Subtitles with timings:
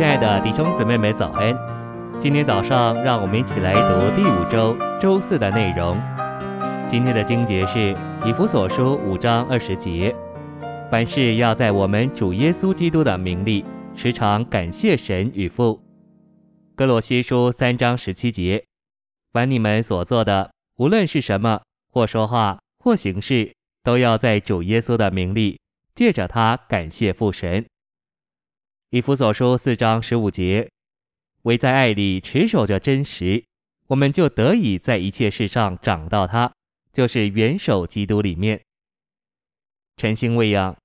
[0.00, 1.54] 亲爱的弟兄姊妹们，早安！
[2.18, 6.00] 今天早上，让我们一起来读第五周周四的内容。
[6.88, 7.94] 今天的经节是
[8.24, 10.16] 以弗所书五章二十节：
[10.90, 13.62] 凡事要在我们主耶稣基督的名里，
[13.94, 15.78] 时常感谢神与父。
[16.74, 18.64] 歌罗西书三章十七节：
[19.34, 21.60] 凡你们所做的，无论是什么，
[21.92, 23.52] 或说话，或行事，
[23.84, 25.60] 都要在主耶稣的名里，
[25.94, 27.66] 借着他感谢父神。
[28.92, 30.68] 以弗所书四章十五节，
[31.42, 33.44] 唯在爱里持守着真实，
[33.86, 36.52] 我们就得以在一切事上长到他，
[36.92, 38.60] 就是元首基督里面。
[39.96, 40.76] 晨星喂养，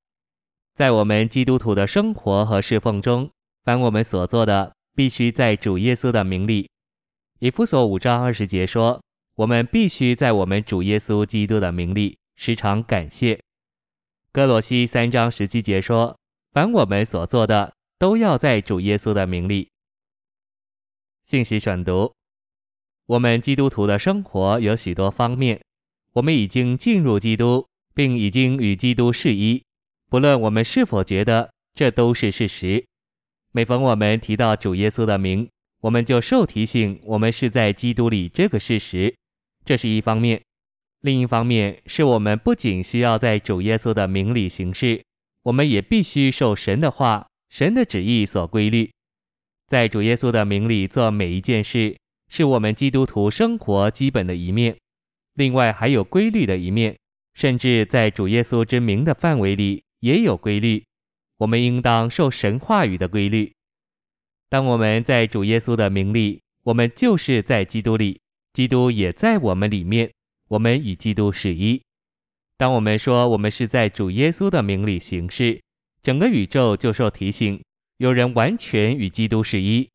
[0.75, 3.27] 在我们基督徒的生活和侍奉中，
[3.63, 6.69] 凡我们所做的，必须在主耶稣的名里。
[7.39, 9.01] 以弗所五章二十节说，
[9.37, 13.41] 我们必须在我们主耶稣基督的名里时常感谢。
[14.31, 16.15] 歌罗西三章十七节说，
[16.51, 19.69] 凡我们所做的，都要在主耶稣的名里。
[21.25, 22.13] 信息选读：
[23.05, 25.61] 我们基督徒的生活有许多方面，
[26.13, 29.63] 我们已经进入基督，并已经与基督是一。
[30.09, 32.85] 不论我们是否觉得这都是事实，
[33.51, 35.49] 每逢我们提到主耶稣的名，
[35.81, 39.15] 我们就受提醒，我们是在基督里这个事实。
[39.63, 40.41] 这是一方面。
[41.01, 45.03] 另一方面是我们不仅需要在主耶稣的名里行事，
[45.43, 47.27] 我们也必须受神的话。
[47.49, 48.91] 神的旨意所规律，
[49.67, 51.97] 在主耶稣的名里做每一件事，
[52.29, 54.75] 是我们基督徒生活基本的一面。
[55.33, 56.97] 另外还有规律的一面，
[57.33, 60.83] 甚至在主耶稣之名的范围里也有规律。
[61.37, 63.51] 我们应当受神话语的规律。
[64.47, 68.19] 当我们在主耶稣的名里，我们就是在基督里，
[68.53, 70.09] 基督也在我们里面，
[70.47, 71.81] 我们与基督是一。
[72.57, 75.61] 当我们说我们是在主耶稣的名里行事，
[76.05, 77.59] 整个宇宙就受提醒，
[77.97, 79.89] 有人完全与基督是一。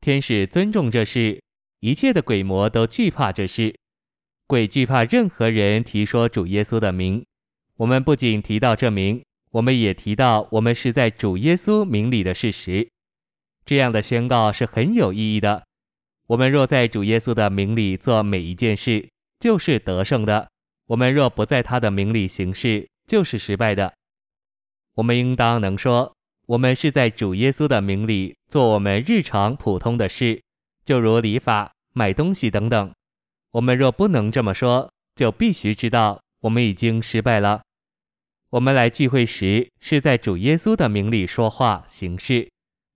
[0.00, 1.42] 天使尊重这事，
[1.80, 3.74] 一切的鬼魔都惧怕这事。
[4.46, 7.26] 鬼惧怕任何人提说主耶稣的名。
[7.78, 12.88] 我们不仅提到这名，我们也提到我们是在主耶稣名里的事实。
[13.64, 15.64] 这样的宣告是很有意义的。
[16.28, 19.08] 我们若在主耶稣的名里做每一件事，
[19.40, 20.46] 就是得胜的；
[20.86, 23.92] 我们若不在他的名里行事，就是失败的。
[24.96, 26.10] 我们应当能说，
[26.46, 30.40] 我们是在主耶稣的名里做我们日常普通的事，
[30.86, 32.90] 就如理发、买东西等等。
[33.52, 37.60] 我们若不能这么说，就必须知道我们已经失败了。
[38.48, 42.48] 我们来聚会时是在主耶稣的名里说话行事，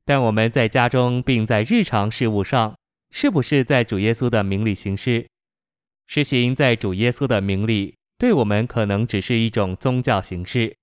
[0.06, 2.74] 但我们在家中并在日常事务上，
[3.10, 5.28] 是不是在主耶稣的名里行事？
[6.06, 10.74] 实行在主耶稣的名里，对我们可能只是一种宗教形式。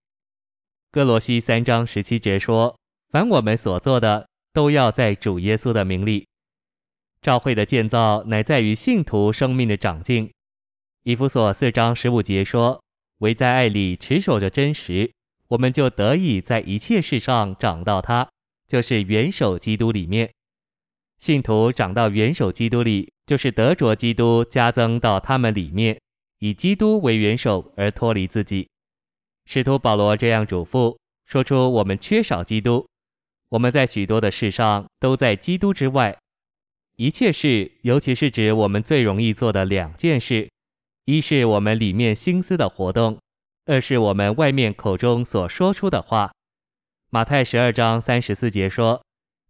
[0.97, 2.75] 歌罗西三章十七节说
[3.13, 6.25] ：“凡我们所做的，都要在主耶稣的名里。
[7.21, 10.27] 教会的建造乃在于信徒生命的长进。”
[11.05, 12.81] 以弗所四章十五节说
[13.21, 15.11] ：“唯在爱里持守着真实，
[15.49, 18.27] 我们就得以在一切事上长到他，
[18.67, 20.31] 就是元首基督里面。
[21.19, 26.01] 信徒长到元首基督里，就是得着基督加增到他们里面，
[26.39, 28.67] 以基督为元首而脱离自己。”
[29.47, 32.85] 使徒保罗这样嘱咐，说出我们缺少基督，
[33.47, 36.17] 我们在许多的事上都在基督之外。
[36.97, 40.49] 一切事，尤其是指我们最容易做的两件事：
[41.05, 43.17] 一是我们里面心思的活动，
[43.65, 46.29] 二是我们外面口中所说出的话。
[47.09, 49.01] 马太十二章三十四节说：“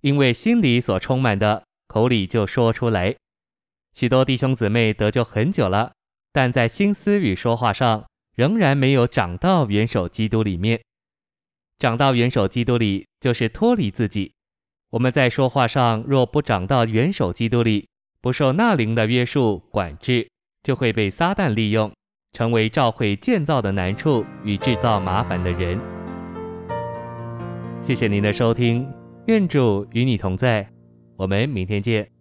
[0.01, 3.15] 因为心里所充满的，口里就说出来。”
[3.95, 5.93] 许多弟兄姊妹得救很久了，
[6.31, 8.05] 但在心思与说话上，
[8.37, 10.79] 仍然没有长到元首基督里面，
[11.79, 14.31] 长到元首基督里就是脱离自己。
[14.91, 17.89] 我们在说话上若不长到元首基督里，
[18.21, 20.29] 不受那灵的约束管制，
[20.61, 21.91] 就会被撒旦利用，
[22.31, 25.79] 成为教会建造的难处与制造麻烦的人。
[27.81, 28.87] 谢谢您的收听，
[29.25, 30.69] 愿主与你同在，
[31.15, 32.16] 我们明天见。